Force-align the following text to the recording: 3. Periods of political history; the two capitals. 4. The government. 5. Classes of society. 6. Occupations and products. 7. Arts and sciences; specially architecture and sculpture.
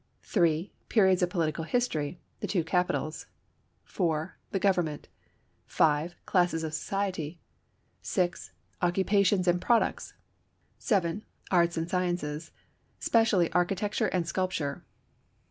3. 0.23 0.73
Periods 0.89 1.21
of 1.21 1.29
political 1.29 1.63
history; 1.63 2.19
the 2.39 2.47
two 2.47 2.63
capitals. 2.63 3.27
4. 3.83 4.35
The 4.49 4.57
government. 4.57 5.09
5. 5.67 6.15
Classes 6.25 6.63
of 6.63 6.73
society. 6.73 7.39
6. 8.01 8.51
Occupations 8.81 9.47
and 9.47 9.61
products. 9.61 10.15
7. 10.79 11.23
Arts 11.51 11.77
and 11.77 11.87
sciences; 11.87 12.49
specially 12.97 13.51
architecture 13.51 14.07
and 14.07 14.27
sculpture. 14.27 14.83